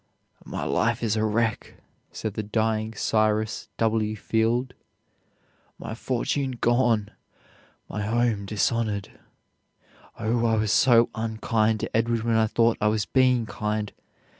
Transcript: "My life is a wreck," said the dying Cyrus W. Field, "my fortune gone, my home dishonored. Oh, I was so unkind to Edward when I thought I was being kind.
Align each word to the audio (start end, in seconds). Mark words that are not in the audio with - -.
"My 0.45 0.63
life 0.63 1.03
is 1.03 1.15
a 1.15 1.23
wreck," 1.23 1.75
said 2.11 2.33
the 2.33 2.41
dying 2.41 2.95
Cyrus 2.95 3.69
W. 3.77 4.15
Field, 4.15 4.73
"my 5.77 5.93
fortune 5.93 6.53
gone, 6.53 7.11
my 7.87 8.01
home 8.01 8.47
dishonored. 8.47 9.11
Oh, 10.17 10.43
I 10.47 10.55
was 10.55 10.71
so 10.71 11.11
unkind 11.13 11.81
to 11.81 11.95
Edward 11.95 12.23
when 12.23 12.35
I 12.35 12.47
thought 12.47 12.79
I 12.81 12.87
was 12.87 13.05
being 13.05 13.45
kind. 13.45 13.93